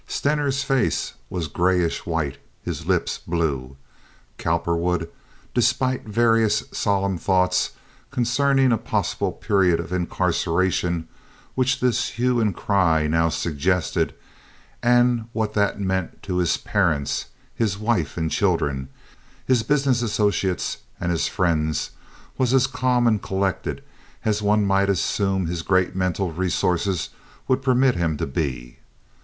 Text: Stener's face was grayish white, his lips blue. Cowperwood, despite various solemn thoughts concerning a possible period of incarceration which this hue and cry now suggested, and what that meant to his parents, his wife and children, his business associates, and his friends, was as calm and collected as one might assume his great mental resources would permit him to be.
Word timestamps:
Stener's 0.07 0.63
face 0.63 1.13
was 1.29 1.45
grayish 1.47 2.07
white, 2.07 2.39
his 2.63 2.87
lips 2.87 3.19
blue. 3.19 3.77
Cowperwood, 4.39 5.07
despite 5.53 6.07
various 6.09 6.63
solemn 6.71 7.19
thoughts 7.19 7.73
concerning 8.09 8.71
a 8.71 8.79
possible 8.79 9.31
period 9.31 9.79
of 9.79 9.93
incarceration 9.93 11.07
which 11.53 11.79
this 11.81 12.09
hue 12.09 12.39
and 12.39 12.55
cry 12.55 13.05
now 13.05 13.29
suggested, 13.29 14.15
and 14.81 15.25
what 15.33 15.53
that 15.53 15.79
meant 15.79 16.23
to 16.23 16.37
his 16.37 16.57
parents, 16.57 17.25
his 17.53 17.77
wife 17.77 18.17
and 18.17 18.31
children, 18.31 18.89
his 19.45 19.61
business 19.61 20.01
associates, 20.01 20.77
and 20.99 21.11
his 21.11 21.27
friends, 21.27 21.91
was 22.39 22.55
as 22.55 22.65
calm 22.65 23.05
and 23.05 23.21
collected 23.21 23.83
as 24.25 24.41
one 24.41 24.65
might 24.65 24.89
assume 24.89 25.45
his 25.45 25.61
great 25.61 25.95
mental 25.95 26.31
resources 26.31 27.09
would 27.47 27.61
permit 27.61 27.93
him 27.93 28.17
to 28.17 28.25
be. 28.25 28.79